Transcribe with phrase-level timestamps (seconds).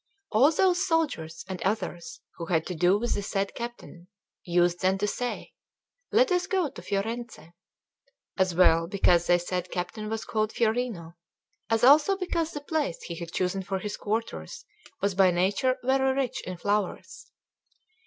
[0.31, 4.07] All those soldiers and others who had to do with the said captain,
[4.43, 5.53] used then to say:
[6.11, 7.51] "Let us go to Fiorenze;"
[8.35, 11.17] as well because the said captain was called Fiorino,
[11.69, 14.65] as also because the place he had chosen for his quarters
[15.03, 17.29] was by nature very rich in flowers.